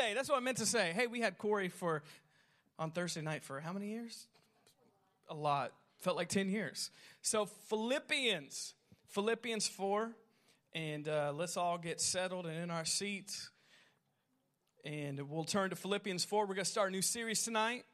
[0.00, 0.92] That's what I meant to say.
[0.94, 2.02] Hey, we had Corey for
[2.78, 4.26] on Thursday night for how many years?
[5.28, 5.72] A lot.
[5.98, 6.90] Felt like 10 years.
[7.20, 8.72] So, Philippians,
[9.08, 10.10] Philippians 4.
[10.72, 13.50] And uh, let's all get settled and in our seats.
[14.86, 16.46] And we'll turn to Philippians 4.
[16.46, 17.84] We're going to start a new series tonight.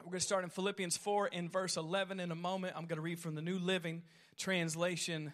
[0.00, 2.74] We're going to start in Philippians 4 in verse 11 in a moment.
[2.76, 4.02] I'm going to read from the New Living
[4.38, 5.32] Translation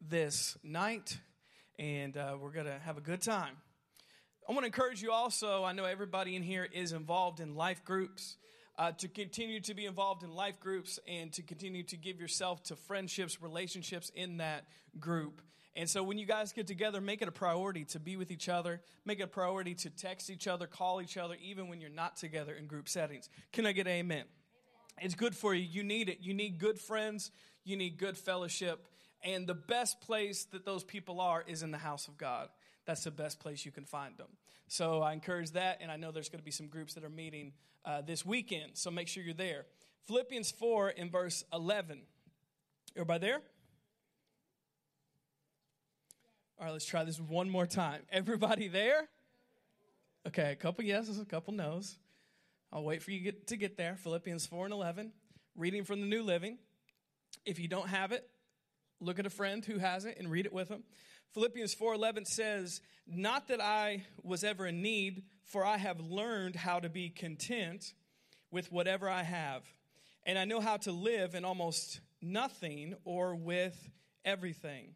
[0.00, 1.18] this night.
[1.78, 3.56] And uh, we're going to have a good time.
[4.46, 5.64] I want to encourage you also.
[5.64, 8.36] I know everybody in here is involved in life groups.
[8.76, 12.60] Uh, to continue to be involved in life groups and to continue to give yourself
[12.60, 14.64] to friendships, relationships in that
[14.98, 15.40] group.
[15.76, 18.48] And so when you guys get together, make it a priority to be with each
[18.48, 21.88] other, make it a priority to text each other, call each other, even when you're
[21.88, 23.30] not together in group settings.
[23.52, 24.16] Can I get amen?
[24.18, 24.24] amen?
[25.02, 25.62] It's good for you.
[25.62, 26.18] You need it.
[26.20, 27.30] You need good friends,
[27.62, 28.88] you need good fellowship.
[29.22, 32.48] And the best place that those people are is in the house of God
[32.86, 34.28] that's the best place you can find them.
[34.66, 37.10] So I encourage that, and I know there's going to be some groups that are
[37.10, 37.52] meeting
[37.84, 39.66] uh, this weekend, so make sure you're there.
[40.06, 42.02] Philippians 4 in verse 11.
[42.96, 43.40] Everybody there?
[46.58, 48.02] All right, let's try this one more time.
[48.12, 49.08] Everybody there?
[50.26, 51.98] Okay, a couple yeses, a couple no's.
[52.72, 53.96] I'll wait for you get, to get there.
[53.96, 55.12] Philippians 4 and 11,
[55.56, 56.58] reading from the New Living.
[57.44, 58.28] If you don't have it,
[59.00, 60.84] look at a friend who has it and read it with them.
[61.34, 66.78] Philippians 4:11 says, "Not that I was ever in need, for I have learned how
[66.78, 67.92] to be content
[68.52, 69.64] with whatever I have,
[70.22, 73.90] and I know how to live in almost nothing or with
[74.24, 74.94] everything.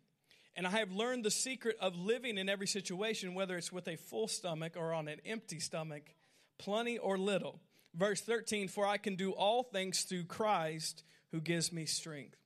[0.55, 3.97] And I have learned the secret of living in every situation, whether it's with a
[3.97, 6.15] full stomach or on an empty stomach,
[6.57, 7.61] plenty or little."
[7.95, 11.03] Verse 13, "For I can do all things through Christ
[11.33, 12.38] who gives me strength."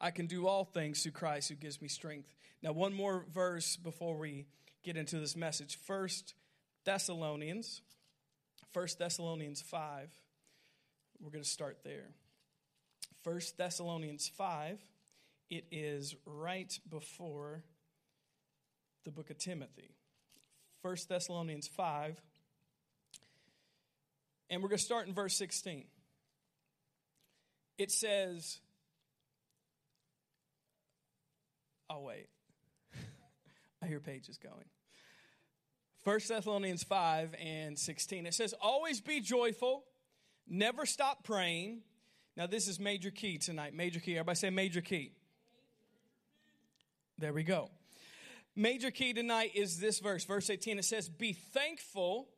[0.00, 2.34] I can do all things through Christ who gives me strength.
[2.62, 4.46] Now, one more verse before we
[4.82, 5.78] get into this message.
[5.86, 6.34] First
[6.84, 7.82] Thessalonians,
[8.72, 10.08] First Thessalonians 5.
[11.20, 12.10] We're going to start there.
[13.24, 14.78] First Thessalonians 5.
[15.50, 17.64] It is right before
[19.04, 19.90] the book of Timothy.
[20.82, 22.20] First Thessalonians 5.
[24.48, 25.84] And we're going to start in verse 16.
[27.76, 28.60] It says,
[31.90, 32.28] I'll wait.
[33.82, 34.64] I hear pages going.
[36.04, 38.26] 1 Thessalonians 5 and 16.
[38.26, 39.82] It says, Always be joyful,
[40.48, 41.80] never stop praying.
[42.36, 43.74] Now, this is major key tonight.
[43.74, 44.12] Major key.
[44.12, 45.12] Everybody say major key.
[47.18, 47.70] There we go.
[48.54, 50.78] Major key tonight is this verse, verse 18.
[50.78, 52.28] It says, Be thankful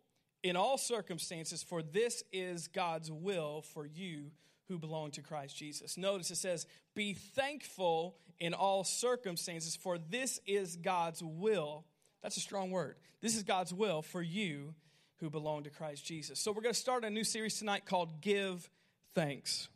[0.43, 4.31] in all circumstances, for this is God's will for you
[4.73, 5.99] who belong to Christ Jesus.
[5.99, 11.85] Notice it says, Be thankful in all circumstances, for this is God's will.
[12.23, 12.97] That's a strong word.
[13.21, 14.75] This is God's will for you
[15.21, 16.41] who belong to Christ Jesus.
[16.41, 18.69] So we're going to start a new series tonight called Give
[19.15, 19.69] Thanks.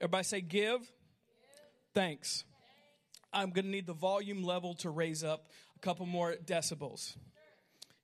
[0.00, 0.88] Everybody say, Give, Give.
[1.92, 2.44] Thanks.
[3.32, 7.16] I'm going to need the volume level to raise up a couple more decibels.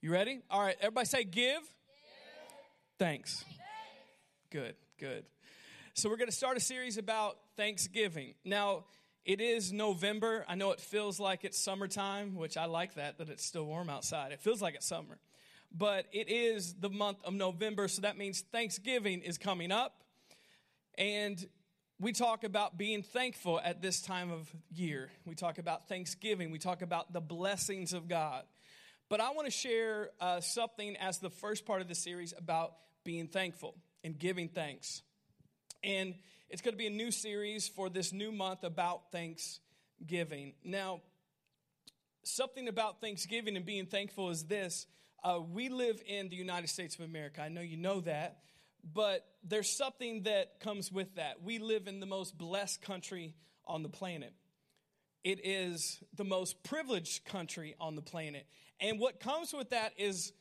[0.01, 0.41] You ready?
[0.51, 1.63] All right, everybody say, Give, Give.
[2.99, 3.45] Thanks.
[4.51, 5.25] Good, good.
[5.95, 8.33] So, we're going to start a series about Thanksgiving.
[8.47, 8.85] Now,
[9.27, 10.47] it is November.
[10.49, 13.91] I know it feels like it's summertime, which I like that, that it's still warm
[13.91, 14.33] outside.
[14.33, 15.19] It feels like it's summer.
[15.71, 20.03] But it is the month of November, so that means Thanksgiving is coming up.
[20.97, 21.47] And
[22.01, 25.11] we talk about being thankful at this time of year.
[25.27, 26.51] We talk about Thanksgiving.
[26.51, 28.45] We talk about the blessings of God.
[29.11, 32.73] But I want to share uh, something as the first part of the series about
[33.05, 35.03] being thankful and giving thanks.
[35.83, 36.15] And
[36.49, 40.55] it's going to be a new series for this new month about Thanksgiving.
[40.65, 41.01] Now,
[42.25, 44.87] something about Thanksgiving and being thankful is this
[45.25, 47.43] uh, we live in the United States of America.
[47.43, 48.39] I know you know that,
[48.93, 51.43] but there's something that comes with that.
[51.43, 54.33] We live in the most blessed country on the planet.
[55.23, 58.47] It is the most privileged country on the planet.
[58.81, 60.33] And what comes with that is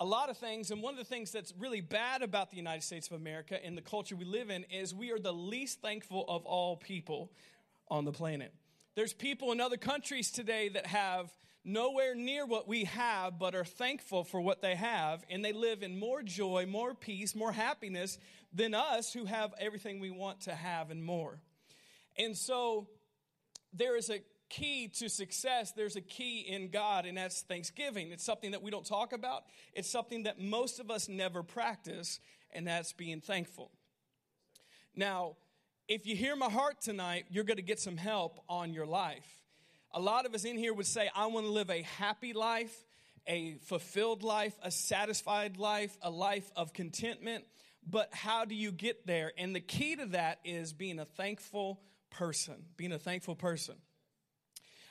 [0.00, 2.82] a lot of things, and one of the things that's really bad about the United
[2.82, 6.24] States of America and the culture we live in is we are the least thankful
[6.28, 7.32] of all people
[7.88, 8.52] on the planet.
[8.94, 11.30] There's people in other countries today that have
[11.64, 15.82] nowhere near what we have, but are thankful for what they have, and they live
[15.82, 18.18] in more joy, more peace, more happiness
[18.52, 21.40] than us who have everything we want to have and more.
[22.16, 22.86] And so
[23.72, 28.10] there is a key to success, there's a key in God, and that's thanksgiving.
[28.10, 32.20] It's something that we don't talk about, it's something that most of us never practice,
[32.50, 33.70] and that's being thankful.
[34.94, 35.36] Now,
[35.86, 39.26] if you hear my heart tonight, you're going to get some help on your life.
[39.92, 42.84] A lot of us in here would say, I want to live a happy life
[43.28, 47.44] a fulfilled life, a satisfied life, a life of contentment.
[47.86, 49.32] But how do you get there?
[49.38, 51.80] And the key to that is being a thankful
[52.10, 53.76] person, being a thankful person.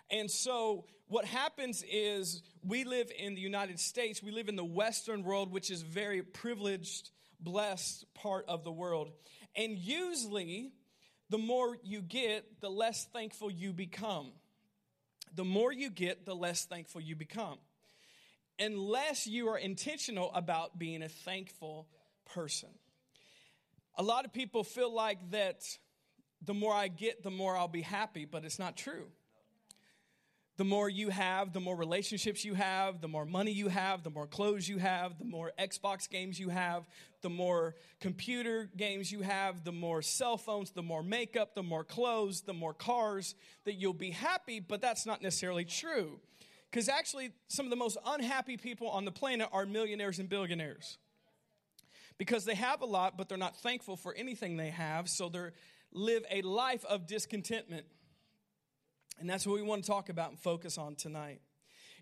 [0.09, 4.65] And so, what happens is we live in the United States, we live in the
[4.65, 9.11] Western world, which is very privileged, blessed part of the world.
[9.55, 10.71] And usually,
[11.29, 14.31] the more you get, the less thankful you become.
[15.35, 17.57] The more you get, the less thankful you become.
[18.59, 21.87] Unless you are intentional about being a thankful
[22.25, 22.69] person.
[23.95, 25.63] A lot of people feel like that
[26.41, 29.07] the more I get, the more I'll be happy, but it's not true.
[30.57, 34.09] The more you have, the more relationships you have, the more money you have, the
[34.09, 36.87] more clothes you have, the more Xbox games you have,
[37.21, 41.83] the more computer games you have, the more cell phones, the more makeup, the more
[41.83, 46.19] clothes, the more cars, that you'll be happy, but that's not necessarily true.
[46.71, 50.97] Because actually, some of the most unhappy people on the planet are millionaires and billionaires.
[52.17, 55.49] Because they have a lot, but they're not thankful for anything they have, so they
[55.93, 57.85] live a life of discontentment.
[59.19, 61.41] And that's what we want to talk about and focus on tonight.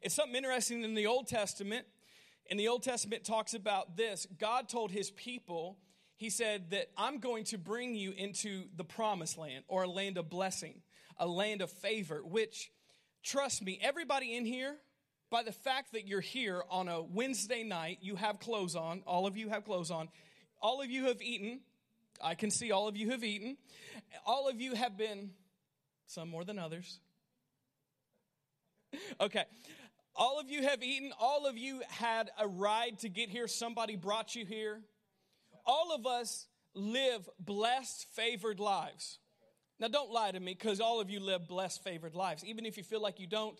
[0.01, 1.85] It's something interesting in the Old Testament.
[2.47, 4.27] In the Old Testament, talks about this.
[4.37, 5.77] God told his people,
[6.17, 10.17] he said that I'm going to bring you into the promised land or a land
[10.17, 10.81] of blessing,
[11.17, 12.69] a land of favor, which,
[13.23, 14.75] trust me, everybody in here,
[15.31, 19.25] by the fact that you're here on a Wednesday night, you have clothes on, all
[19.25, 20.09] of you have clothes on,
[20.61, 21.61] all of you have eaten.
[22.21, 23.57] I can see all of you have eaten.
[24.25, 25.31] All of you have been,
[26.07, 26.99] some more than others,
[29.21, 29.45] okay.
[30.15, 31.11] All of you have eaten.
[31.19, 33.47] All of you had a ride to get here.
[33.47, 34.81] Somebody brought you here.
[35.65, 39.19] All of us live blessed, favored lives.
[39.79, 42.45] Now, don't lie to me because all of you live blessed, favored lives.
[42.45, 43.59] Even if you feel like you don't,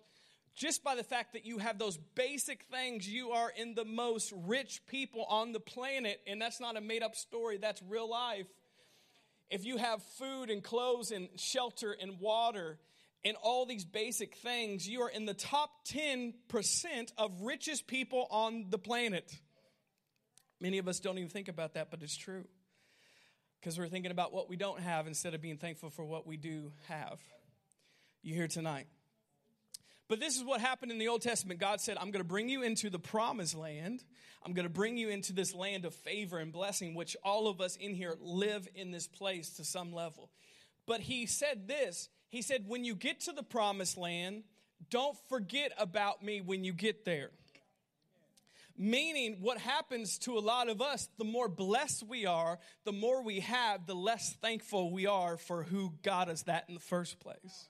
[0.55, 4.31] just by the fact that you have those basic things, you are in the most
[4.45, 6.21] rich people on the planet.
[6.25, 8.47] And that's not a made up story, that's real life.
[9.49, 12.79] If you have food and clothes and shelter and water
[13.25, 16.33] and all these basic things, you are in the top 10%
[17.18, 19.36] of richest people on the planet.
[20.62, 22.45] Many of us don't even think about that, but it's true.
[23.60, 26.38] Because we're thinking about what we don't have instead of being thankful for what we
[26.38, 27.19] do have.
[28.22, 28.86] You here tonight.
[30.07, 31.60] But this is what happened in the Old Testament.
[31.60, 34.04] God said, I'm going to bring you into the promised land.
[34.45, 37.60] I'm going to bring you into this land of favor and blessing, which all of
[37.60, 40.30] us in here live in this place to some level.
[40.86, 44.43] But he said this he said, When you get to the promised land,
[44.89, 47.31] don't forget about me when you get there.
[48.77, 53.23] Meaning, what happens to a lot of us, the more blessed we are, the more
[53.23, 57.19] we have, the less thankful we are for who got us that in the first
[57.21, 57.69] place.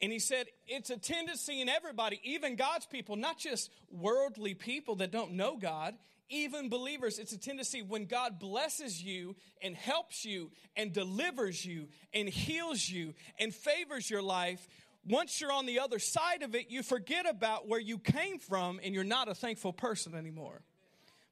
[0.00, 4.96] And he said, it's a tendency in everybody, even God's people, not just worldly people
[4.96, 5.94] that don't know God
[6.28, 11.88] even believers, it's a tendency when God blesses you and helps you and delivers you
[12.12, 14.66] and heals you and favors your life.
[15.06, 18.80] Once you're on the other side of it, you forget about where you came from
[18.82, 20.60] and you're not a thankful person anymore.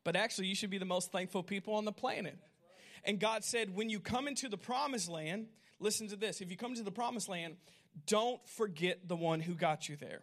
[0.05, 2.39] But actually, you should be the most thankful people on the planet.
[3.05, 5.47] And God said, when you come into the promised land,
[5.79, 7.57] listen to this if you come to the promised land,
[8.07, 10.23] don't forget the one who got you there.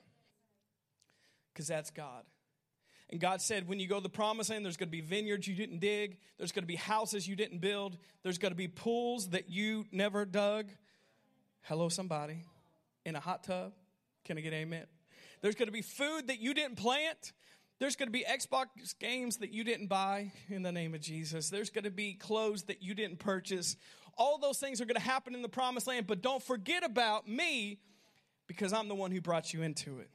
[1.54, 2.24] Because that's God.
[3.14, 5.48] And God said, when you go to the promised land, there's going to be vineyards
[5.48, 8.68] you didn't dig, there's going to be houses you didn't build, there's going to be
[8.68, 10.72] pools that you never dug.
[11.62, 12.42] Hello, somebody.
[13.06, 13.74] In a hot tub.
[14.26, 14.88] Can I get amen?
[15.42, 17.34] There's going to be food that you didn't plant.
[17.78, 21.52] There's going to be Xbox games that you didn't buy in the name of Jesus.
[21.52, 23.78] There's going to be clothes that you didn't purchase.
[24.18, 27.28] All those things are going to happen in the promised land, but don't forget about
[27.28, 27.78] me
[28.48, 30.10] because I'm the one who brought you into it.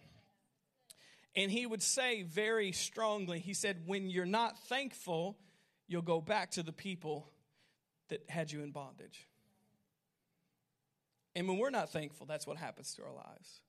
[1.37, 5.39] And he would say very strongly, he said, when you're not thankful,
[5.87, 7.31] you'll go back to the people
[8.09, 9.27] that had you in bondage.
[11.37, 13.61] And when we're not thankful, that's what happens to our lives.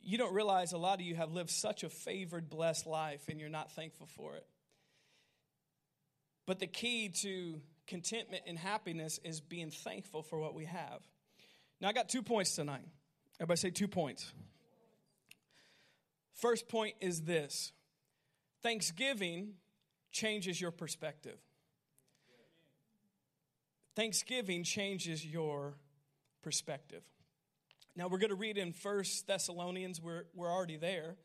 [0.00, 3.40] You don't realize a lot of you have lived such a favored, blessed life, and
[3.40, 4.46] you're not thankful for it.
[6.46, 11.00] But the key to contentment and happiness is being thankful for what we have.
[11.80, 12.84] Now, I got two points tonight.
[13.40, 14.32] Everybody say two points.
[16.38, 17.72] First point is this
[18.62, 19.54] Thanksgiving
[20.12, 21.38] changes your perspective.
[23.96, 25.74] Thanksgiving changes your
[26.42, 27.02] perspective.
[27.96, 31.16] Now we're going to read in First Thessalonians, we're, we're already there.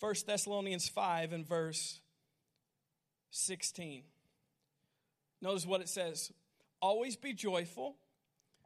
[0.00, 2.00] First Thessalonians 5 and verse
[3.30, 4.02] 16.
[5.40, 6.32] Notice what it says
[6.82, 7.94] Always be joyful,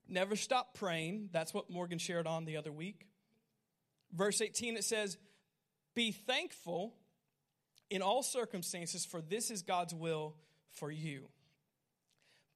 [0.09, 1.29] never stop praying.
[1.33, 3.07] That's what Morgan shared on the other week.
[4.13, 5.19] Verse 18, it says,
[5.95, 6.95] be thankful
[7.91, 10.35] in all circumstances, for this is God's will
[10.73, 11.29] for you.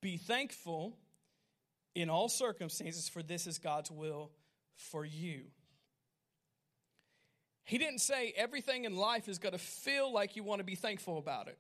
[0.01, 0.97] Be thankful
[1.95, 4.31] in all circumstances, for this is God's will
[4.77, 5.43] for you.
[7.65, 10.75] He didn't say everything in life is going to feel like you want to be
[10.75, 11.59] thankful about it.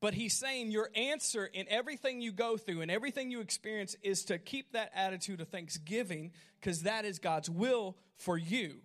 [0.00, 4.24] But he's saying your answer in everything you go through and everything you experience is
[4.24, 8.80] to keep that attitude of thanksgiving because that is God's will for you.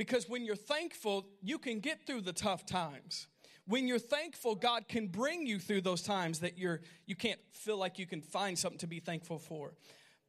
[0.00, 3.26] Because when you're thankful, you can get through the tough times.
[3.66, 7.76] When you're thankful, God can bring you through those times that you're you can't feel
[7.76, 9.74] like you can find something to be thankful for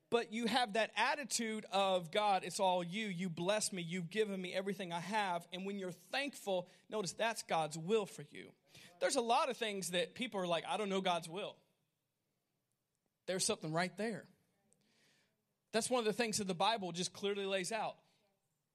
[0.09, 3.07] but you have that attitude of God, it's all you.
[3.07, 3.81] You bless me.
[3.81, 5.47] You've given me everything I have.
[5.53, 8.49] And when you're thankful, notice that's God's will for you.
[8.99, 11.55] There's a lot of things that people are like, I don't know God's will.
[13.25, 14.25] There's something right there.
[15.71, 17.95] That's one of the things that the Bible just clearly lays out.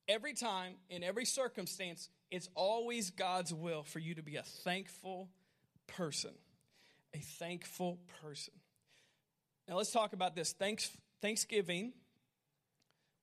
[0.08, 5.28] Every time, in every circumstance, it's always God's will for you to be a thankful
[5.86, 6.32] person.
[7.14, 8.54] A thankful person.
[9.68, 10.52] Now let's talk about this.
[10.52, 10.90] Thanks,
[11.22, 11.92] Thanksgiving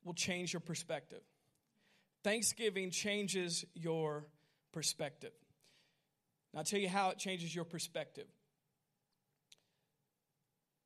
[0.04, 1.22] will change your perspective.
[2.24, 4.26] Thanksgiving changes your
[4.72, 5.32] perspective.
[6.54, 8.28] Now, I'll tell you how it changes your perspective.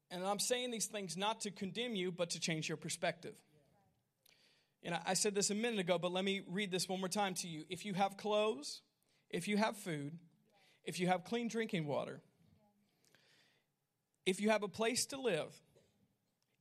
[0.10, 3.34] And I'm saying these things not to condemn you, but to change your perspective.
[4.88, 7.34] And I said this a minute ago, but let me read this one more time
[7.36, 7.66] to you.
[7.70, 8.82] If you have clothes,
[9.30, 10.18] if you have food,
[10.86, 12.22] if you have clean drinking water,
[14.26, 15.54] if you have a place to live,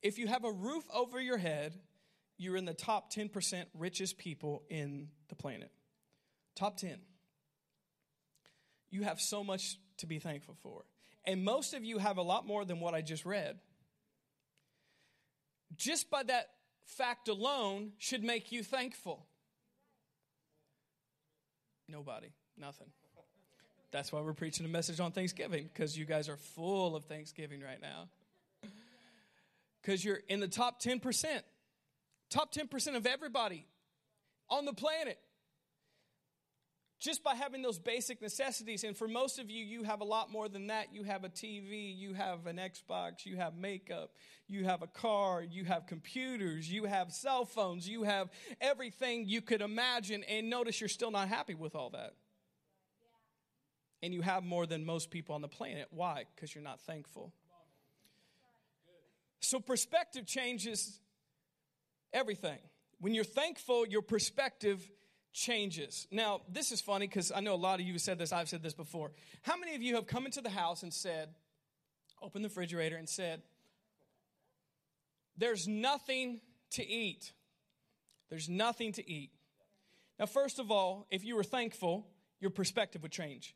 [0.03, 1.79] if you have a roof over your head,
[2.37, 5.71] you're in the top 10% richest people in the planet.
[6.57, 6.99] Top 10.
[8.91, 10.83] You have so much to be thankful for.
[11.25, 13.61] And most of you have a lot more than what I just read.
[15.77, 16.49] Just by that
[16.87, 19.27] fact alone should make you thankful.
[21.89, 22.89] Nobody, nothing.
[23.93, 27.61] That's why we're preaching a message on Thanksgiving, because you guys are full of Thanksgiving
[27.61, 28.09] right now
[29.87, 31.25] because you're in the top 10%.
[32.29, 33.65] Top 10% of everybody
[34.51, 35.17] on the planet.
[36.99, 38.83] Just by having those basic necessities.
[38.83, 40.95] And for most of you, you have a lot more than that.
[40.95, 44.13] You have a TV, you have an Xbox, you have makeup,
[44.49, 49.43] you have a car, you have computers, you have cell phones, you have everything you
[49.43, 50.25] could imagine.
[50.25, 52.15] And notice you're still not happy with all that.
[54.03, 55.89] And you have more than most people on the planet.
[55.91, 56.25] Why?
[56.35, 57.33] Because you're not thankful.
[59.41, 60.99] So, perspective changes
[62.13, 62.59] everything.
[62.99, 64.89] When you're thankful, your perspective
[65.37, 66.09] changes.
[66.11, 68.49] Now, this is funny because I know a lot of you have said this, I've
[68.49, 69.13] said this before.
[69.43, 71.29] How many of you have come into the house and said,
[72.23, 73.43] open the refrigerator and said,
[75.37, 76.41] There's nothing
[76.73, 77.33] to eat?
[78.31, 79.31] There's nothing to eat.
[80.19, 82.07] Now, first of all, if you were thankful,
[82.41, 83.55] your perspective would change.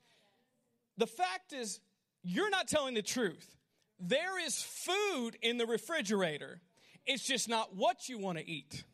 [0.99, 1.81] The fact is,
[2.23, 3.57] you're not telling the truth.
[3.99, 6.61] There is food in the refrigerator.
[7.07, 8.85] It's just not what you want to eat.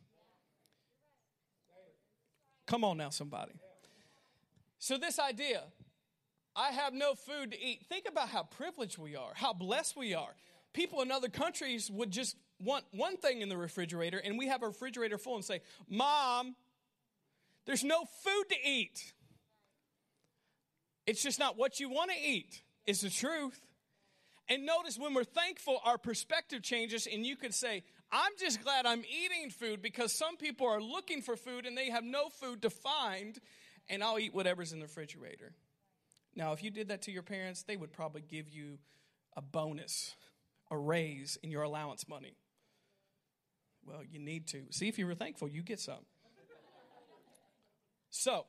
[2.67, 3.53] Come on now, somebody.
[4.79, 5.63] So, this idea,
[6.55, 7.87] I have no food to eat.
[7.89, 10.35] Think about how privileged we are, how blessed we are.
[10.73, 14.63] People in other countries would just want one thing in the refrigerator, and we have
[14.63, 16.55] a refrigerator full and say, Mom,
[17.67, 19.13] there's no food to eat.
[21.07, 23.61] It's just not what you want to eat, it's the truth.
[24.49, 27.83] And notice when we're thankful, our perspective changes, and you could say,
[28.13, 31.91] I'm just glad I'm eating food because some people are looking for food and they
[31.91, 33.39] have no food to find,
[33.89, 35.53] and I'll eat whatever's in the refrigerator.
[36.35, 38.79] Now, if you did that to your parents, they would probably give you
[39.37, 40.15] a bonus,
[40.71, 42.37] a raise in your allowance money.
[43.85, 44.65] Well, you need to.
[44.71, 46.05] See, if you were thankful, you get some.
[48.11, 48.47] So,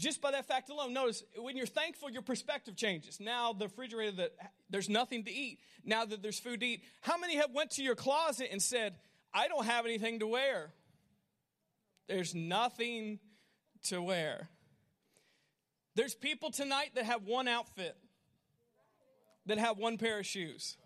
[0.00, 3.20] just by that fact alone, notice when you're thankful, your perspective changes.
[3.20, 4.32] Now the refrigerator that
[4.70, 5.60] there's nothing to eat.
[5.84, 6.82] Now that there's food to eat.
[7.02, 8.94] How many have went to your closet and said,
[9.32, 10.72] I don't have anything to wear?
[12.08, 13.18] There's nothing
[13.84, 14.48] to wear.
[15.96, 17.94] There's people tonight that have one outfit,
[19.46, 20.78] that have one pair of shoes.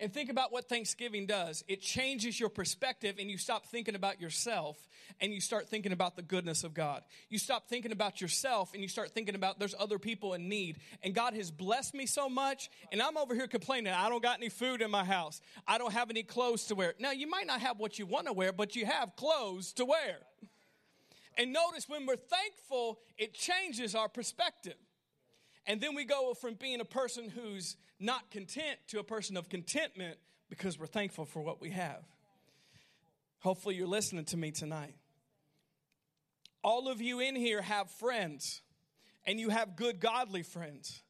[0.00, 1.64] And think about what Thanksgiving does.
[1.66, 4.76] It changes your perspective, and you stop thinking about yourself
[5.20, 7.02] and you start thinking about the goodness of God.
[7.28, 10.78] You stop thinking about yourself and you start thinking about there's other people in need.
[11.02, 14.38] And God has blessed me so much, and I'm over here complaining, I don't got
[14.38, 15.40] any food in my house.
[15.66, 16.94] I don't have any clothes to wear.
[17.00, 19.84] Now, you might not have what you want to wear, but you have clothes to
[19.84, 20.18] wear.
[21.36, 24.74] And notice when we're thankful, it changes our perspective.
[25.66, 29.48] And then we go from being a person who's not content to a person of
[29.48, 32.02] contentment because we're thankful for what we have.
[33.40, 34.94] Hopefully, you're listening to me tonight.
[36.64, 38.62] All of you in here have friends.
[39.28, 41.02] and you have good, godly friends.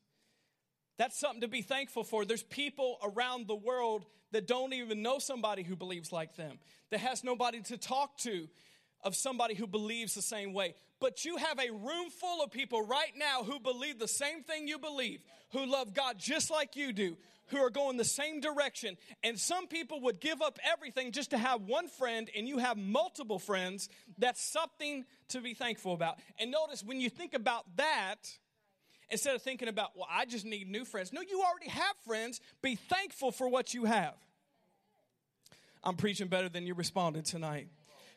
[0.97, 2.25] That's something to be thankful for.
[2.25, 6.59] There's people around the world that don't even know somebody who believes like them,
[6.91, 8.49] that has nobody to talk to
[9.03, 10.75] of somebody who believes the same way.
[11.01, 14.67] But you have a room full of people right now who believe the same thing
[14.67, 15.21] you believe,
[15.53, 18.97] who love God just like you do, who are going the same direction.
[19.23, 22.77] And some people would give up everything just to have one friend, and you have
[22.77, 23.89] multiple friends.
[24.19, 26.19] That's something to be thankful about.
[26.39, 28.17] And notice when you think about that,
[29.09, 31.13] instead of thinking about, well, I just need new friends.
[31.13, 32.41] No, you already have friends.
[32.61, 34.15] Be thankful for what you have.
[35.85, 37.69] I'm preaching better than you responded tonight.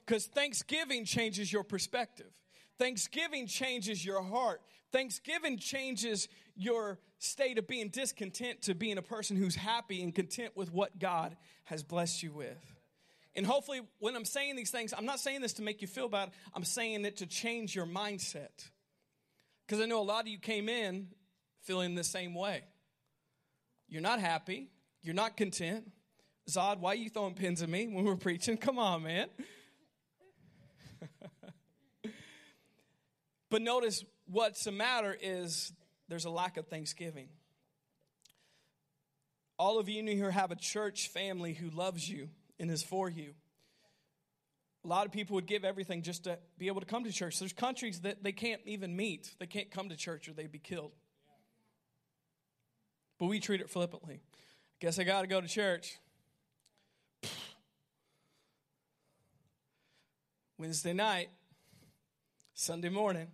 [0.06, 2.32] Because Thanksgiving changes your perspective.
[2.80, 4.62] Thanksgiving changes your heart.
[4.92, 10.56] Thanksgiving changes your state of being discontent to being a person who's happy and content
[10.56, 12.58] with what God has blessed you with.
[13.36, 16.10] And hopefully, when I'm saying these things, I'm not saying this to make you feel
[16.10, 18.70] bad, I'm saying it to change your mindset.
[19.66, 21.08] Because I know a lot of you came in
[21.62, 22.64] feeling the same way.
[23.88, 24.68] You're not happy,
[25.02, 25.90] you're not content.
[26.50, 28.58] Zod, why are you throwing pins at me when we're preaching?
[28.58, 29.28] Come on, man.
[33.50, 35.72] but notice what's the matter is
[36.08, 37.30] there's a lack of thanksgiving.
[39.58, 42.30] All of you in here have a church family who loves you
[42.60, 43.34] and is for you.
[44.84, 47.38] A lot of people would give everything just to be able to come to church.
[47.38, 49.36] There's countries that they can't even meet.
[49.40, 50.92] They can't come to church or they'd be killed.
[53.20, 54.22] But we treat it flippantly.
[54.80, 56.00] Guess I got to go to church.
[60.62, 61.32] Wednesday night,
[62.54, 63.26] Sunday morning,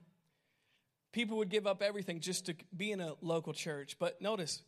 [1.11, 3.97] people would give up everything just to be in a local church.
[3.99, 4.61] But notice,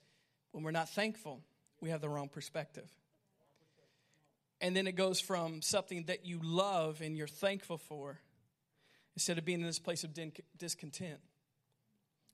[0.51, 1.39] when we're not thankful,
[1.79, 2.89] we have the wrong perspective.
[4.59, 8.19] And then it goes from something that you love and you're thankful for
[9.15, 10.09] instead of being in this place of
[10.57, 11.21] discontent.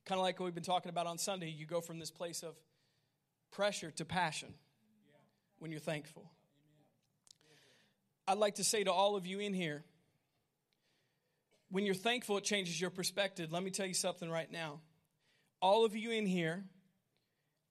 [0.07, 2.41] Kind of like what we've been talking about on Sunday, you go from this place
[2.41, 2.55] of
[3.51, 4.55] pressure to passion
[5.59, 6.31] when you're thankful.
[8.27, 9.83] I'd like to say to all of you in here,
[11.69, 13.51] when you're thankful, it changes your perspective.
[13.51, 14.81] Let me tell you something right now.
[15.61, 16.63] All of you in here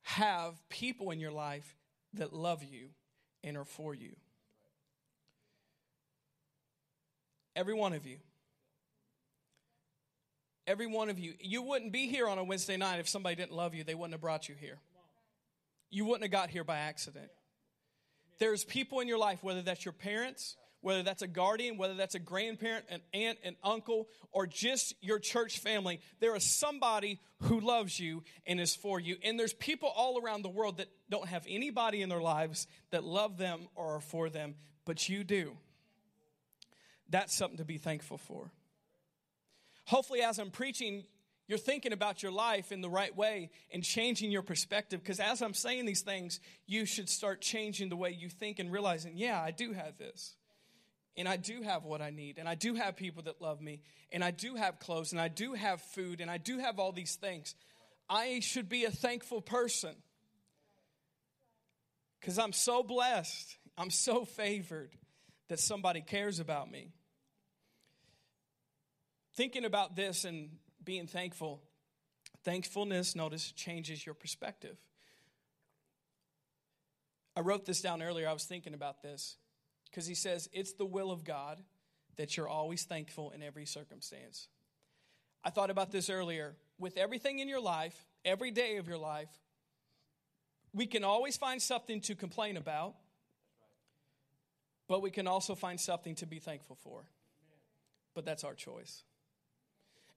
[0.02, 1.76] have people in your life
[2.14, 2.88] that love you
[3.42, 4.16] and are for you.
[7.56, 8.18] Every one of you.
[10.66, 11.34] Every one of you.
[11.40, 13.84] You wouldn't be here on a Wednesday night if somebody didn't love you.
[13.84, 14.78] They wouldn't have brought you here.
[15.90, 17.30] You wouldn't have got here by accident.
[18.38, 22.14] There's people in your life, whether that's your parents, whether that's a guardian, whether that's
[22.14, 27.58] a grandparent, an aunt, an uncle, or just your church family, there is somebody who
[27.58, 29.16] loves you and is for you.
[29.24, 33.02] And there's people all around the world that don't have anybody in their lives that
[33.02, 35.56] love them or are for them, but you do.
[37.08, 38.50] That's something to be thankful for.
[39.86, 41.04] Hopefully, as I'm preaching,
[41.48, 45.00] you're thinking about your life in the right way and changing your perspective.
[45.00, 48.70] Because as I'm saying these things, you should start changing the way you think and
[48.70, 50.34] realizing, yeah, I do have this
[51.16, 53.80] and I do have what I need, and I do have people that love me,
[54.10, 56.92] and I do have clothes, and I do have food, and I do have all
[56.92, 57.54] these things.
[58.08, 59.94] I should be a thankful person
[62.20, 64.90] because I'm so blessed, I'm so favored
[65.48, 66.92] that somebody cares about me.
[69.34, 70.50] Thinking about this and
[70.82, 71.62] being thankful,
[72.44, 74.76] thankfulness, notice, changes your perspective.
[77.36, 79.36] I wrote this down earlier, I was thinking about this
[79.94, 81.62] because he says it's the will of God
[82.16, 84.48] that you're always thankful in every circumstance.
[85.44, 86.56] I thought about this earlier.
[86.78, 89.30] With everything in your life, every day of your life,
[90.72, 92.96] we can always find something to complain about,
[94.88, 97.04] but we can also find something to be thankful for.
[98.14, 99.04] But that's our choice.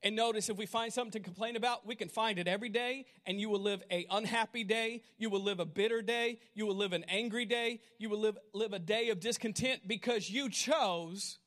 [0.03, 3.05] And notice if we find something to complain about, we can find it every day
[3.25, 6.75] and you will live a unhappy day, you will live a bitter day, you will
[6.75, 11.39] live an angry day, you will live live a day of discontent because you chose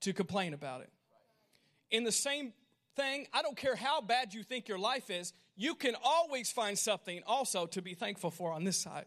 [0.00, 0.90] to complain about it.
[1.90, 2.52] In the same
[2.94, 6.78] thing, I don't care how bad you think your life is, you can always find
[6.78, 9.06] something also to be thankful for on this side.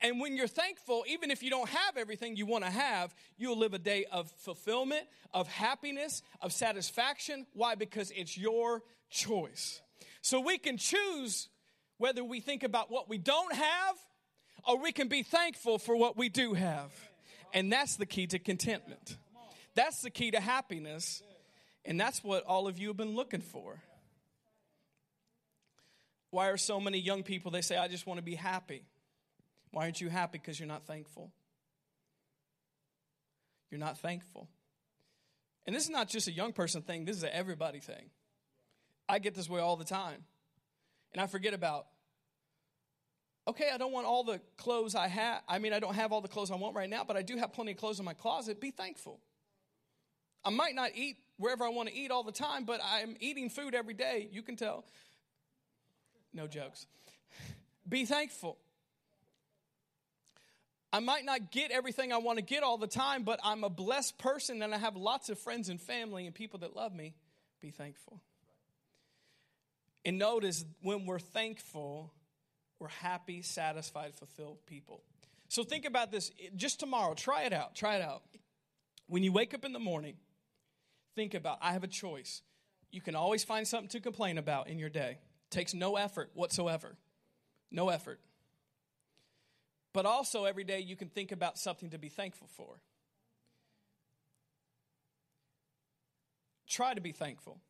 [0.00, 3.58] And when you're thankful, even if you don't have everything you want to have, you'll
[3.58, 7.46] live a day of fulfillment, of happiness, of satisfaction.
[7.52, 7.74] Why?
[7.74, 9.80] Because it's your choice.
[10.22, 11.48] So we can choose
[11.98, 13.96] whether we think about what we don't have
[14.66, 16.92] or we can be thankful for what we do have.
[17.54, 19.16] And that's the key to contentment.
[19.74, 21.22] That's the key to happiness.
[21.84, 23.80] And that's what all of you have been looking for.
[26.30, 28.82] Why are so many young people, they say, I just want to be happy?
[29.70, 30.38] Why aren't you happy?
[30.38, 31.32] Because you're not thankful.
[33.70, 34.48] You're not thankful.
[35.66, 38.10] And this is not just a young person thing, this is an everybody thing.
[39.08, 40.24] I get this way all the time.
[41.12, 41.86] And I forget about,
[43.48, 45.42] okay, I don't want all the clothes I have.
[45.48, 47.36] I mean, I don't have all the clothes I want right now, but I do
[47.36, 48.60] have plenty of clothes in my closet.
[48.60, 49.20] Be thankful.
[50.44, 53.50] I might not eat wherever I want to eat all the time, but I'm eating
[53.50, 54.28] food every day.
[54.30, 54.84] You can tell.
[56.32, 56.86] No jokes.
[57.88, 58.58] Be thankful.
[60.92, 63.70] I might not get everything I want to get all the time, but I'm a
[63.70, 67.14] blessed person and I have lots of friends and family and people that love me.
[67.60, 68.20] Be thankful.
[70.04, 72.12] And notice when we're thankful,
[72.78, 75.02] we're happy, satisfied, fulfilled people.
[75.48, 77.14] So think about this just tomorrow.
[77.14, 77.74] Try it out.
[77.74, 78.22] Try it out.
[79.08, 80.14] When you wake up in the morning,
[81.14, 82.42] think about I have a choice.
[82.90, 85.18] You can always find something to complain about in your day.
[85.18, 86.96] It takes no effort whatsoever.
[87.70, 88.20] No effort.
[89.96, 92.82] But also every day you can think about something to be thankful for.
[96.68, 97.62] Try to be thankful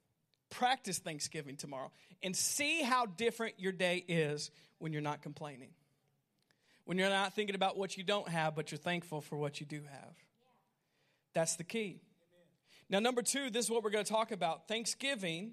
[0.51, 1.93] practice Thanksgiving tomorrow
[2.25, 5.71] and see how different your day is when you're not complaining.
[6.85, 9.67] When you're not thinking about what you don't have, but you're thankful for what you
[9.67, 10.15] do have.
[11.33, 12.01] That's the key.
[12.91, 14.67] Now, number two, this is what we're going to talk about.
[14.67, 15.53] Thanksgiving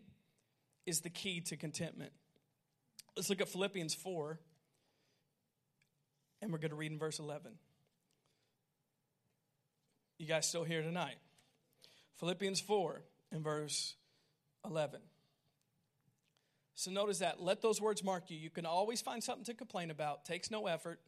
[0.88, 2.13] is the key to contentment.
[3.15, 4.39] Let's look at Philippians 4,
[6.43, 7.53] and we're going to read in verse 11.
[10.19, 11.15] You guys still here tonight?
[12.19, 13.01] Philippians 4
[13.32, 13.95] and verse
[14.65, 14.99] 11.
[16.75, 17.41] So notice that.
[17.41, 18.38] Let those words mark you.
[18.38, 20.99] You can always find something to complain about, takes no effort.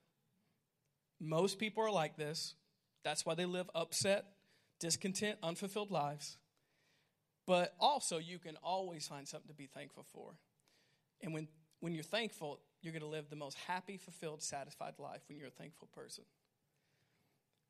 [1.19, 2.55] Most people are like this.
[3.03, 4.25] That's why they live upset,
[4.79, 6.37] discontent, unfulfilled lives.
[7.45, 10.31] But also, you can always find something to be thankful for.
[11.21, 11.47] And when,
[11.79, 15.47] when you're thankful, you're going to live the most happy, fulfilled, satisfied life when you're
[15.47, 16.23] a thankful person.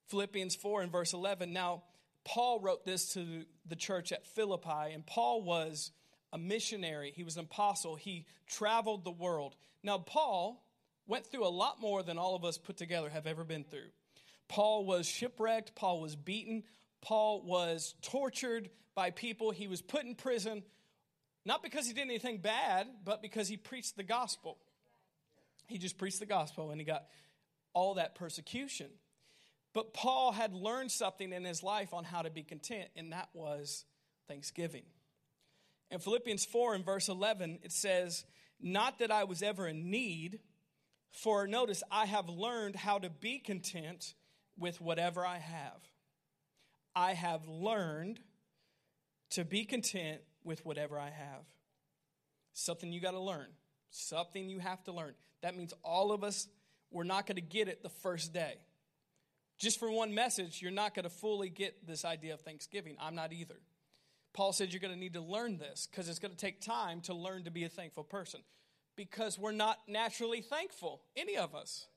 [0.08, 1.54] Philippians 4 and verse 11.
[1.54, 1.84] Now,
[2.26, 5.92] Paul wrote this to the church at Philippi, and Paul was
[6.34, 7.14] a missionary.
[7.16, 7.96] He was an apostle.
[7.96, 9.56] He traveled the world.
[9.84, 10.64] Now, Paul
[11.08, 13.90] went through a lot more than all of us put together have ever been through.
[14.48, 16.64] Paul was shipwrecked, Paul was beaten,
[17.02, 20.64] Paul was tortured by people, he was put in prison,
[21.46, 24.58] not because he did anything bad, but because he preached the gospel.
[25.68, 27.06] He just preached the gospel and he got
[27.74, 28.88] all that persecution.
[29.74, 33.28] But Paul had learned something in his life on how to be content, and that
[33.34, 33.84] was
[34.28, 34.84] thanksgiving.
[35.92, 38.24] In Philippians 4 and verse 11, it says,
[38.62, 40.40] Not that I was ever in need,
[41.12, 44.14] for notice, I have learned how to be content
[44.58, 45.82] with whatever I have.
[46.96, 48.22] I have learned
[49.32, 51.44] to be content with whatever I have.
[52.54, 53.48] Something you got to learn.
[53.96, 55.14] Something you have to learn.
[55.42, 56.48] That means all of us,
[56.92, 58.56] we're not going to get it the first day.
[59.58, 62.98] Just for one message, you're not going to fully get this idea of Thanksgiving.
[63.00, 63.56] I'm not either.
[64.34, 67.00] Paul said you're going to need to learn this because it's going to take time
[67.02, 68.42] to learn to be a thankful person
[68.98, 71.88] because we're not naturally thankful, any of us.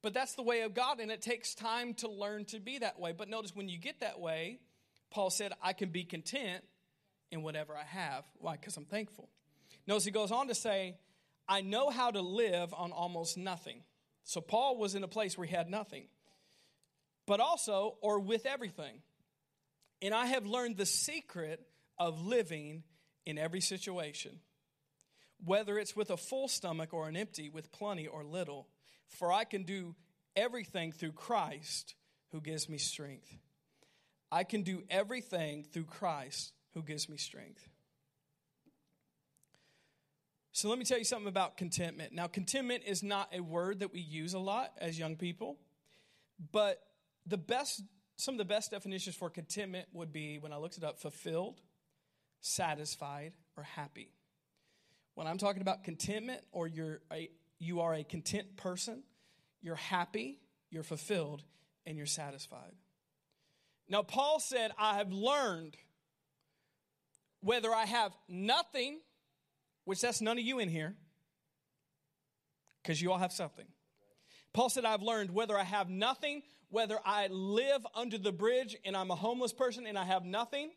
[0.00, 3.00] But that's the way of God, and it takes time to learn to be that
[3.00, 3.12] way.
[3.12, 4.60] But notice when you get that way,
[5.10, 6.62] Paul said, I can be content
[7.32, 8.24] in whatever I have.
[8.38, 8.52] Why?
[8.52, 9.28] Because I'm thankful.
[9.86, 10.96] Notice he goes on to say,
[11.48, 13.82] I know how to live on almost nothing.
[14.24, 16.08] So Paul was in a place where he had nothing
[17.26, 19.00] but also, or with everything.
[20.02, 21.60] And I have learned the secret
[21.98, 22.82] of living
[23.24, 24.40] in every situation,
[25.44, 28.68] whether it's with a full stomach or an empty, with plenty or little.
[29.08, 29.94] For I can do
[30.36, 31.94] everything through Christ
[32.32, 33.34] who gives me strength.
[34.30, 37.68] I can do everything through Christ who gives me strength.
[40.54, 42.12] So let me tell you something about contentment.
[42.12, 45.58] Now, contentment is not a word that we use a lot as young people,
[46.52, 46.80] but
[47.26, 47.82] the best,
[48.14, 51.60] some of the best definitions for contentment would be when I looked it up fulfilled,
[52.40, 54.12] satisfied, or happy.
[55.16, 59.02] When I'm talking about contentment or you're a, you are a content person,
[59.60, 60.38] you're happy,
[60.70, 61.42] you're fulfilled,
[61.84, 62.74] and you're satisfied.
[63.88, 65.76] Now, Paul said, I have learned
[67.40, 69.00] whether I have nothing,
[69.84, 70.94] which that's none of you in here,
[72.82, 73.66] because you all have something.
[74.52, 76.42] Paul said, I've learned whether I have nothing
[76.74, 80.72] whether I live under the bridge and I'm a homeless person and I have nothing,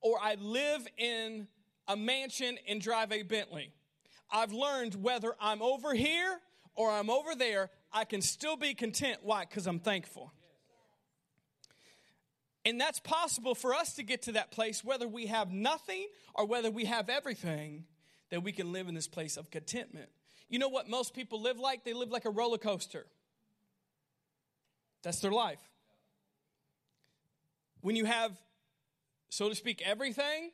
[0.00, 1.46] or I live in
[1.86, 3.72] a mansion and drive a Bentley.
[4.32, 6.40] I've learned whether I'm over here
[6.74, 9.18] or I'm over there, I can still be content.
[9.22, 9.44] Why?
[9.48, 10.32] Because I'm thankful.
[12.64, 16.46] And that's possible for us to get to that place, whether we have nothing or
[16.46, 17.84] whether we have everything,
[18.32, 20.08] that we can live in this place of contentment.
[20.48, 21.84] You know what most people live like?
[21.84, 23.06] They live like a roller coaster.
[25.04, 25.60] That's their life.
[27.80, 28.32] When you have,
[29.28, 30.50] so to speak, everything,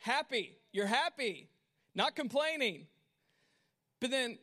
[0.00, 0.56] Happy.
[0.72, 1.48] You're happy,
[1.94, 2.86] not complaining.
[4.00, 4.38] But then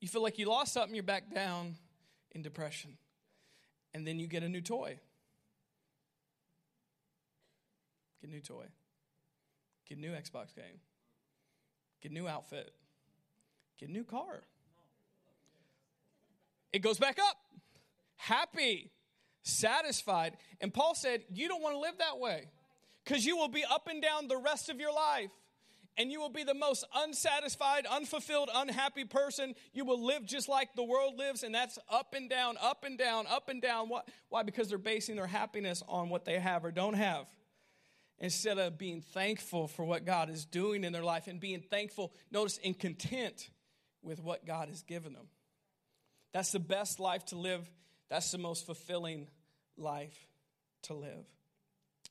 [0.00, 1.76] you feel like you lost something, you're back down
[2.32, 2.96] in depression.
[3.92, 4.98] And then you get a new toy.
[8.22, 8.66] Get a new toy.
[9.86, 10.80] Get a new Xbox game.
[12.02, 12.72] Get a new outfit.
[13.78, 14.42] Get a new car.
[16.72, 17.36] It goes back up.
[18.16, 18.90] Happy,
[19.42, 20.36] satisfied.
[20.60, 22.46] And Paul said, You don't want to live that way
[23.04, 25.30] because you will be up and down the rest of your life.
[25.98, 29.54] And you will be the most unsatisfied, unfulfilled, unhappy person.
[29.72, 32.98] You will live just like the world lives, and that's up and down, up and
[32.98, 33.88] down, up and down.
[34.28, 34.42] Why?
[34.42, 37.26] Because they're basing their happiness on what they have or don't have
[38.18, 42.12] instead of being thankful for what God is doing in their life and being thankful,
[42.30, 43.50] notice, and content
[44.02, 45.26] with what God has given them.
[46.32, 47.68] That's the best life to live.
[48.08, 49.28] That's the most fulfilling
[49.76, 50.16] life
[50.82, 51.26] to live.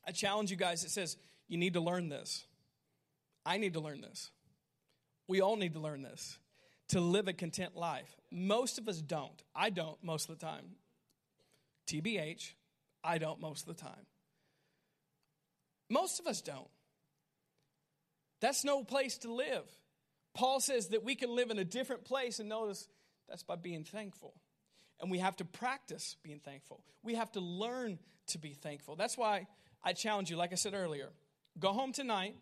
[0.06, 1.16] I challenge you guys, it says,
[1.48, 2.44] you need to learn this.
[3.44, 4.30] I need to learn this.
[5.28, 6.38] We all need to learn this
[6.88, 8.14] to live a content life.
[8.30, 9.42] Most of us don't.
[9.54, 10.76] I don't most of the time.
[11.88, 12.52] TBH,
[13.02, 14.06] I don't most of the time.
[15.88, 16.68] Most of us don't.
[18.40, 19.64] That's no place to live.
[20.34, 22.88] Paul says that we can live in a different place, and notice
[23.28, 24.34] that's by being thankful.
[25.00, 26.82] And we have to practice being thankful.
[27.02, 28.96] We have to learn to be thankful.
[28.96, 29.46] That's why
[29.82, 31.08] I challenge you, like I said earlier,
[31.58, 32.34] go home tonight,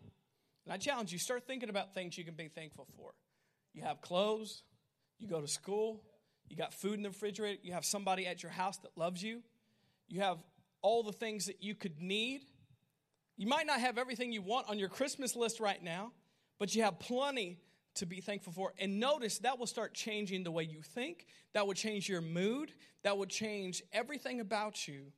[0.65, 3.11] and I challenge you, start thinking about things you can be thankful for.
[3.73, 4.63] You have clothes,
[5.19, 6.01] you go to school,
[6.49, 9.41] you got food in the refrigerator, you have somebody at your house that loves you,
[10.07, 10.37] you have
[10.81, 12.41] all the things that you could need
[13.37, 16.11] you might not have everything you want on your Christmas list right now,
[16.57, 17.59] but you have plenty
[17.95, 18.73] to be thankful for.
[18.77, 22.71] And notice that will start changing the way you think, that will change your mood,
[23.03, 25.11] that will change everything about you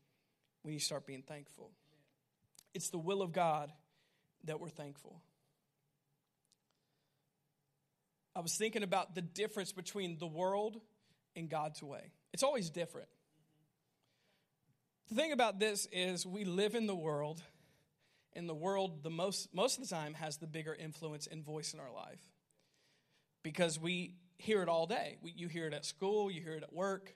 [0.61, 1.71] when you start being thankful.
[2.73, 3.71] It's the will of God
[4.45, 5.21] that we're thankful.
[8.35, 10.79] I was thinking about the difference between the world
[11.35, 12.11] and God's way.
[12.33, 13.07] It's always different.
[15.09, 17.41] The thing about this is, we live in the world
[18.37, 21.73] in the world the most most of the time has the bigger influence and voice
[21.73, 22.21] in our life.
[23.43, 25.17] Because we hear it all day.
[25.21, 27.13] We, you hear it at school you hear it at work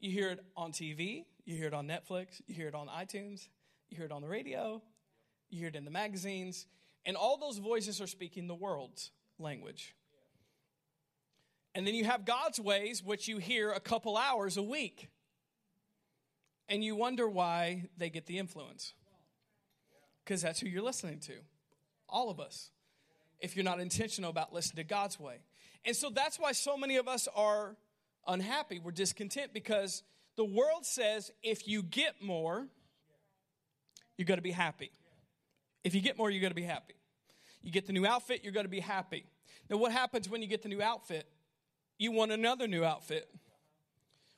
[0.00, 3.48] you hear it on tv you hear it on netflix you hear it on itunes
[3.90, 4.80] you hear it on the radio
[5.50, 6.66] you hear it in the magazines
[7.04, 9.94] and all those voices are speaking the world's language.
[11.74, 15.08] And then you have god's ways which you hear a couple hours a week.
[16.68, 18.94] And you wonder why they get the influence
[20.24, 21.34] because that's who you're listening to.
[22.08, 22.70] All of us.
[23.40, 25.36] If you're not intentional about listening to God's way.
[25.84, 27.76] And so that's why so many of us are
[28.26, 28.78] unhappy.
[28.78, 30.02] We're discontent because
[30.36, 32.66] the world says if you get more,
[34.16, 34.90] you're going to be happy.
[35.82, 36.94] If you get more, you're going to be happy.
[37.62, 39.26] You get the new outfit, you're going to be happy.
[39.68, 41.26] Now, what happens when you get the new outfit?
[41.98, 43.28] You want another new outfit.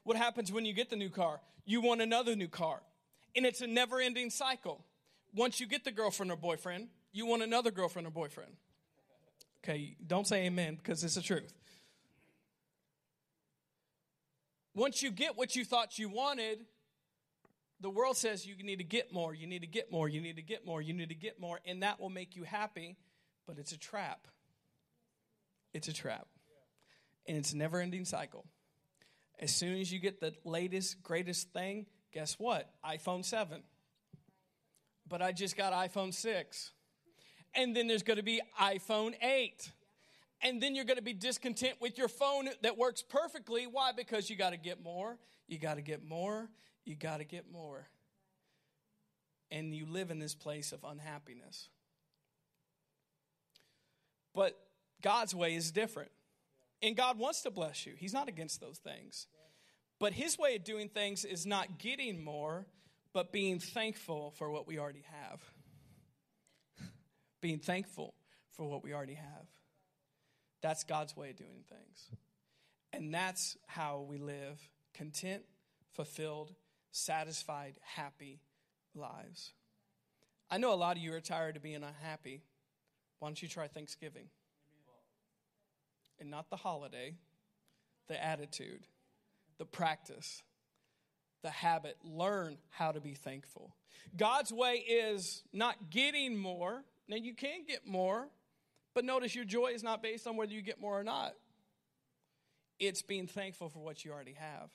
[0.04, 1.40] What happens when you get the new car?
[1.64, 2.80] You want another new car.
[3.34, 4.84] And it's a never ending cycle
[5.36, 8.52] once you get the girlfriend or boyfriend, you want another girlfriend or boyfriend.
[9.62, 11.52] Okay, don't say amen because it's the truth.
[14.74, 16.58] Once you get what you thought you wanted,
[17.80, 20.36] the world says you need to get more, you need to get more, you need
[20.36, 22.96] to get more, you need to get more, and that will make you happy,
[23.46, 24.26] but it's a trap.
[25.74, 26.26] It's a trap.
[27.26, 28.46] And it's a never ending cycle.
[29.38, 32.70] As soon as you get the latest, greatest thing, guess what?
[32.84, 33.62] iPhone 7
[35.08, 36.72] but I just got iPhone 6.
[37.54, 39.72] And then there's going to be iPhone 8.
[40.42, 43.66] And then you're going to be discontent with your phone that works perfectly.
[43.66, 43.92] Why?
[43.96, 46.50] Because you got to get more, you got to get more,
[46.84, 47.88] you got to get more.
[49.50, 51.68] And you live in this place of unhappiness.
[54.34, 54.58] But
[55.02, 56.10] God's way is different.
[56.82, 59.26] And God wants to bless you, He's not against those things.
[59.98, 62.66] But His way of doing things is not getting more,
[63.16, 65.40] but being thankful for what we already have.
[67.40, 68.12] being thankful
[68.50, 69.46] for what we already have.
[70.60, 72.10] That's God's way of doing things.
[72.92, 74.60] And that's how we live
[74.92, 75.44] content,
[75.94, 76.52] fulfilled,
[76.90, 78.42] satisfied, happy
[78.94, 79.54] lives.
[80.50, 82.42] I know a lot of you are tired of being unhappy.
[83.18, 84.28] Why don't you try Thanksgiving?
[86.20, 87.14] And not the holiday,
[88.08, 88.86] the attitude,
[89.56, 90.42] the practice
[91.42, 93.74] the habit, learn how to be thankful.
[94.16, 96.82] God's way is not getting more.
[97.08, 98.28] Now, you can get more,
[98.94, 101.34] but notice your joy is not based on whether you get more or not.
[102.78, 104.70] It's being thankful for what you already have.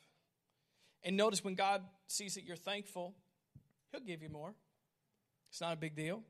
[1.04, 3.14] And notice when God sees that you're thankful,
[3.92, 4.54] He'll give you more.
[5.50, 6.22] It's not a big deal.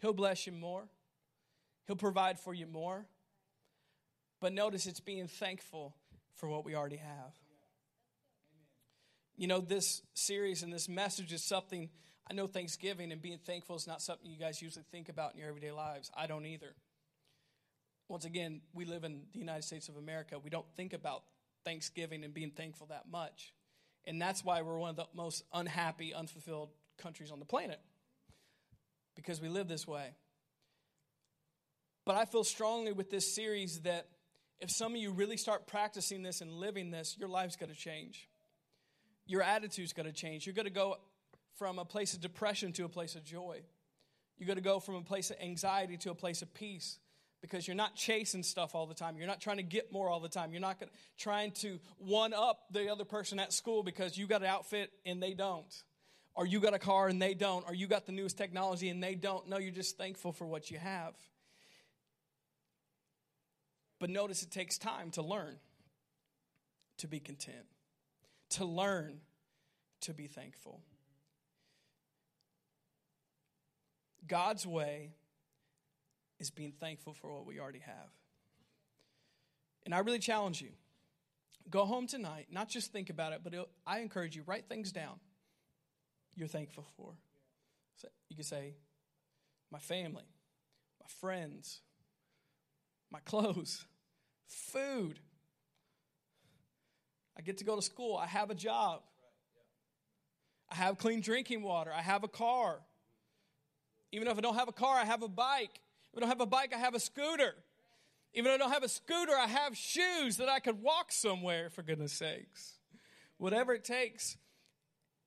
[0.00, 0.84] He'll bless you more,
[1.86, 3.06] He'll provide for you more.
[4.40, 5.94] But notice it's being thankful
[6.34, 7.32] for what we already have.
[9.36, 11.90] You know, this series and this message is something
[12.28, 15.40] I know Thanksgiving and being thankful is not something you guys usually think about in
[15.40, 16.10] your everyday lives.
[16.16, 16.74] I don't either.
[18.08, 20.38] Once again, we live in the United States of America.
[20.38, 21.22] We don't think about
[21.64, 23.52] Thanksgiving and being thankful that much.
[24.06, 27.80] And that's why we're one of the most unhappy, unfulfilled countries on the planet
[29.14, 30.14] because we live this way.
[32.04, 34.06] But I feel strongly with this series that
[34.60, 37.76] if some of you really start practicing this and living this, your life's going to
[37.76, 38.28] change.
[39.26, 40.46] Your attitude's going to change.
[40.46, 40.96] You're going to go
[41.56, 43.60] from a place of depression to a place of joy.
[44.38, 46.98] You're going to go from a place of anxiety to a place of peace
[47.40, 49.16] because you're not chasing stuff all the time.
[49.16, 50.52] You're not trying to get more all the time.
[50.52, 50.82] You're not
[51.18, 55.22] trying to one up the other person at school because you got an outfit and
[55.22, 55.82] they don't.
[56.34, 57.64] Or you got a car and they don't.
[57.66, 59.48] Or you got the newest technology and they don't.
[59.48, 61.14] No, you're just thankful for what you have.
[63.98, 65.56] But notice it takes time to learn
[66.98, 67.64] to be content,
[68.56, 69.20] to learn
[70.02, 70.80] to be thankful.
[74.26, 75.12] God's way
[76.38, 78.10] is being thankful for what we already have.
[79.84, 80.70] And I really challenge you
[81.70, 83.52] go home tonight, not just think about it, but
[83.86, 85.18] I encourage you, write things down
[86.36, 87.14] you're thankful for.
[87.96, 88.74] So you can say,
[89.72, 90.28] my family,
[91.00, 91.80] my friends,
[93.10, 93.86] my clothes,
[94.46, 95.18] food.
[97.36, 98.16] I get to go to school.
[98.16, 99.02] I have a job.
[100.70, 101.92] I have clean drinking water.
[101.92, 102.80] I have a car.
[104.12, 105.80] Even if I don't have a car, I have a bike.
[106.12, 107.54] If I don't have a bike, I have a scooter.
[108.34, 111.70] Even if I don't have a scooter, I have shoes that I could walk somewhere,
[111.70, 112.74] for goodness sakes.
[113.38, 114.36] Whatever it takes.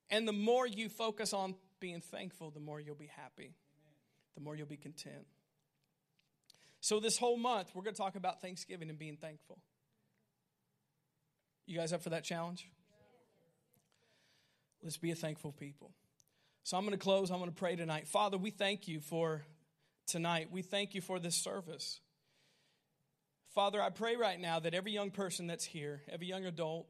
[0.10, 3.54] And the more you focus on being thankful, the more you'll be happy,
[4.36, 5.26] the more you'll be content.
[6.82, 9.60] So, this whole month, we're going to talk about Thanksgiving and being thankful.
[11.70, 12.68] You guys up for that challenge?
[14.82, 15.92] Let's be a thankful people.
[16.64, 17.30] So, I'm going to close.
[17.30, 18.08] I'm going to pray tonight.
[18.08, 19.44] Father, we thank you for
[20.08, 20.50] tonight.
[20.52, 22.00] We thank you for this service.
[23.54, 26.88] Father, I pray right now that every young person that's here, every young adult,